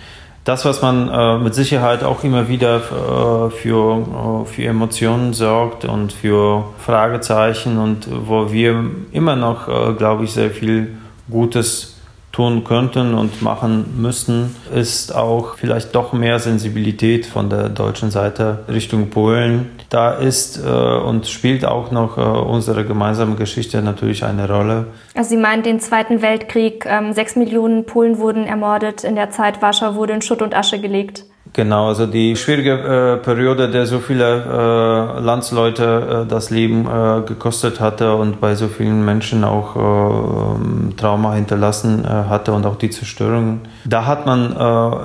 [0.44, 6.12] Das, was man äh, mit Sicherheit auch immer wieder äh, für, für Emotionen sorgt und
[6.12, 10.96] für Fragezeichen und wo wir immer noch, glaube ich, sehr viel
[11.28, 11.91] Gutes
[12.32, 18.60] tun könnten und machen müssen, ist auch vielleicht doch mehr Sensibilität von der deutschen Seite
[18.68, 19.70] Richtung Polen.
[19.90, 24.86] Da ist äh, und spielt auch noch äh, unsere gemeinsame Geschichte natürlich eine Rolle.
[25.14, 29.60] Also Sie meinen den Zweiten Weltkrieg, ähm, sechs Millionen Polen wurden ermordet, in der Zeit
[29.60, 31.26] Warschau wurde in Schutt und Asche gelegt.
[31.54, 37.20] Genau, also die schwierige äh, Periode, der so viele äh, Landsleute äh, das Leben äh,
[37.26, 42.76] gekostet hatte und bei so vielen Menschen auch äh, Trauma hinterlassen äh, hatte und auch
[42.76, 43.60] die Zerstörung.
[43.84, 44.54] Da hat man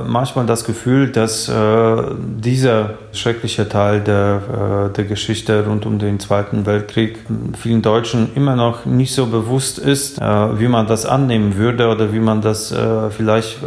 [0.08, 7.18] manchmal das Gefühl, dass dieser schreckliche Teil der, der Geschichte rund um den Zweiten Weltkrieg
[7.58, 12.20] vielen Deutschen immer noch nicht so bewusst ist, wie man das annehmen würde oder wie
[12.20, 12.72] man das
[13.10, 13.62] vielleicht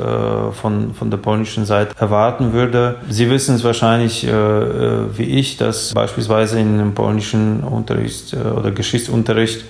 [0.53, 2.97] von, von der polnischen Seite erwarten würde würde.
[3.09, 8.37] Sie wissen es wahrscheinlich äh, äh, wie ich, dass beispielsweise in dem polnischen Unterricht äh,
[8.37, 9.65] oder Geschichtsunterricht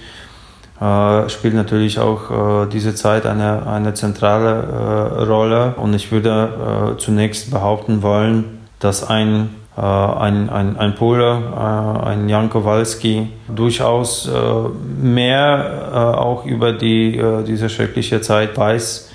[0.81, 5.75] äh, spielt natürlich auch äh, diese Zeit eine, eine zentrale äh, Rolle.
[5.77, 13.29] Und ich würde zunächst behaupten wollen, dass ein, ein, ein, ein Pole, ein Jan Kowalski,
[13.49, 14.29] durchaus
[15.01, 19.10] mehr auch über die, diese schreckliche Zeit weiß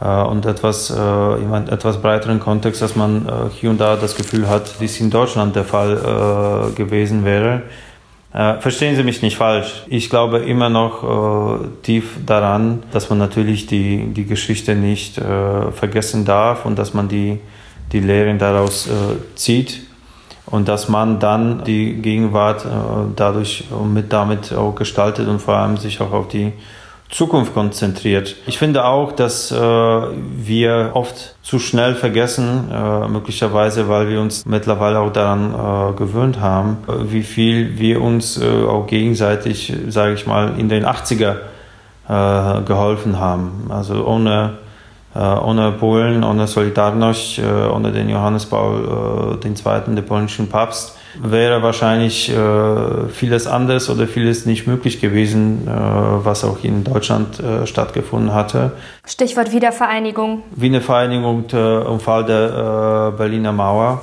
[0.00, 4.80] und etwas, in einem etwas breiteren Kontext, dass man hier und da das Gefühl hat,
[4.80, 7.62] dies in Deutschland der Fall gewesen wäre.
[8.32, 9.82] Äh, verstehen Sie mich nicht falsch.
[9.88, 15.72] Ich glaube immer noch äh, tief daran, dass man natürlich die, die Geschichte nicht äh,
[15.72, 17.40] vergessen darf und dass man die,
[17.90, 18.90] die Lehren daraus äh,
[19.34, 19.80] zieht
[20.46, 22.68] und dass man dann die Gegenwart äh,
[23.16, 26.52] dadurch mit damit auch gestaltet und vor allem sich auch auf die
[27.10, 28.36] Zukunft konzentriert.
[28.46, 34.46] Ich finde auch, dass äh, wir oft zu schnell vergessen, äh, möglicherweise, weil wir uns
[34.46, 40.14] mittlerweile auch daran äh, gewöhnt haben, äh, wie viel wir uns äh, auch gegenseitig, sage
[40.14, 41.36] ich mal, in den 80er
[42.08, 43.66] äh, geholfen haben.
[43.70, 44.58] Also ohne,
[45.12, 47.40] ohne Polen, ohne Solidarność,
[47.74, 54.46] ohne den Johannes Paul II., den polnischen Papst, wäre wahrscheinlich äh, vieles anders oder vieles
[54.46, 58.72] nicht möglich gewesen, äh, was auch in Deutschland äh, stattgefunden hatte.
[59.06, 60.42] Stichwort Wiedervereinigung.
[60.54, 64.02] Wiedervereinigung äh, im Fall der äh, Berliner Mauer.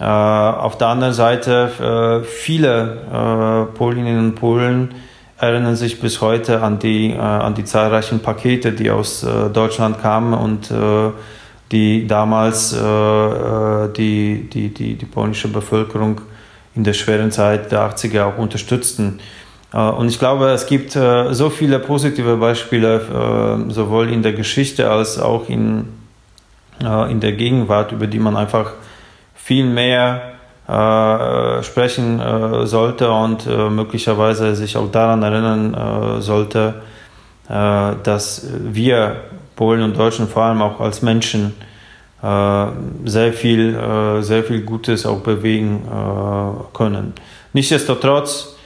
[0.00, 4.94] Äh, auf der anderen Seite, viele Polinnen und Polen
[5.38, 10.72] erinnern sich bis heute an die, an die zahlreichen Pakete, die aus Deutschland kamen und
[11.74, 16.20] die damals äh, äh, die, die, die, die polnische Bevölkerung
[16.76, 19.18] in der schweren Zeit der 80er auch unterstützten.
[19.72, 23.00] Äh, und ich glaube, es gibt äh, so viele positive Beispiele,
[23.68, 25.88] äh, sowohl in der Geschichte als auch in,
[26.80, 28.72] äh, in der Gegenwart, über die man einfach
[29.34, 30.30] viel mehr
[30.66, 32.22] sprechen
[32.64, 36.80] sollte und möglicherweise sich auch daran erinnern sollte,
[37.46, 39.16] dass wir
[39.56, 41.54] Polen und Deutschen vor allem auch als Menschen
[42.24, 42.66] äh,
[43.04, 47.12] sehr viel, äh, sehr viel Gutes auch bewegen äh, können.
[47.52, 48.56] Nichtsdestotrotz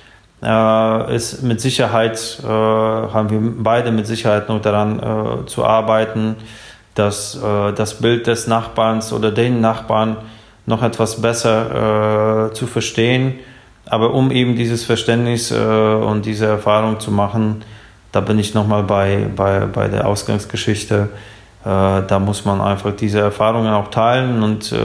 [0.40, 6.36] ist mit Sicherheit, haben wir beide mit Sicherheit noch daran zu arbeiten,
[6.94, 7.36] dass
[7.74, 10.18] das Bild des Nachbarns oder den Nachbarn
[10.64, 13.40] noch etwas besser zu verstehen.
[13.86, 17.64] Aber um eben dieses Verständnis und diese Erfahrung zu machen,
[18.12, 21.08] da bin ich nochmal bei, bei, bei der Ausgangsgeschichte.
[21.64, 21.66] Äh,
[22.06, 24.76] da muss man einfach diese Erfahrungen auch teilen und äh,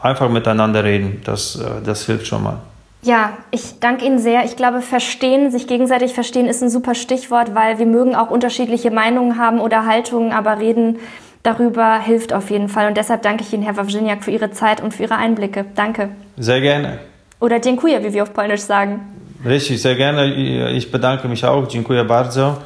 [0.00, 1.20] einfach miteinander reden.
[1.24, 2.58] Das, äh, das hilft schon mal.
[3.02, 4.44] Ja, ich danke Ihnen sehr.
[4.44, 8.92] Ich glaube, verstehen, sich gegenseitig verstehen ist ein super Stichwort, weil wir mögen auch unterschiedliche
[8.92, 10.98] Meinungen haben oder Haltungen, aber reden
[11.42, 12.86] darüber hilft auf jeden Fall.
[12.86, 15.64] Und deshalb danke ich Ihnen, Herr Wawrzyniak, für Ihre Zeit und für Ihre Einblicke.
[15.74, 16.10] Danke.
[16.36, 16.98] Sehr gerne.
[17.40, 19.00] Oder dziękuję, wie wir auf Polnisch sagen.
[19.44, 20.70] Richtig, sehr gerne.
[20.72, 21.66] Ich bedanke mich auch.
[21.68, 22.56] Dziękuję bardzo.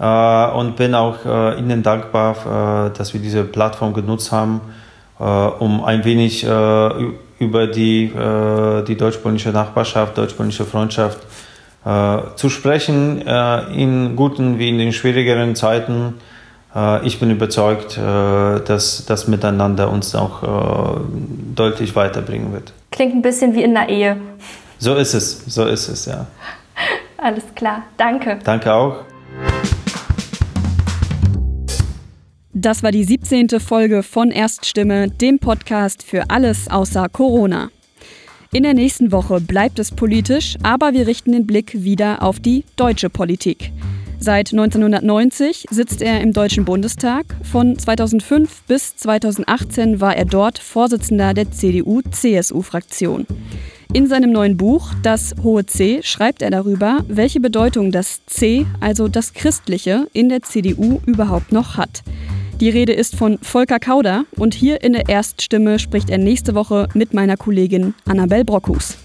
[0.00, 4.60] Äh, und bin auch äh, Ihnen dankbar, äh, dass wir diese Plattform genutzt haben,
[5.58, 6.46] um ein wenig
[7.38, 8.10] über die,
[8.88, 11.18] die deutsch-polnische Nachbarschaft, deutsch-polnische Freundschaft
[12.36, 13.20] zu sprechen,
[13.76, 16.14] in guten wie in den schwierigeren Zeiten.
[17.04, 21.02] Ich bin überzeugt, dass das Miteinander uns auch
[21.54, 22.72] deutlich weiterbringen wird.
[22.90, 24.16] Klingt ein bisschen wie in der Ehe.
[24.82, 26.26] So ist es, so ist es, ja.
[27.18, 28.38] Alles klar, danke.
[28.42, 29.04] Danke auch.
[32.54, 33.60] Das war die 17.
[33.60, 37.68] Folge von Erststimme, dem Podcast für alles außer Corona.
[38.52, 42.64] In der nächsten Woche bleibt es politisch, aber wir richten den Blick wieder auf die
[42.76, 43.72] deutsche Politik.
[44.18, 47.26] Seit 1990 sitzt er im Deutschen Bundestag.
[47.42, 53.26] Von 2005 bis 2018 war er dort Vorsitzender der CDU-CSU-Fraktion.
[53.92, 59.08] In seinem neuen Buch Das hohe C schreibt er darüber, welche Bedeutung das C, also
[59.08, 62.04] das Christliche, in der CDU überhaupt noch hat.
[62.60, 66.88] Die Rede ist von Volker Kauder und hier in der Erststimme spricht er nächste Woche
[66.94, 68.96] mit meiner Kollegin Annabel Brockhus.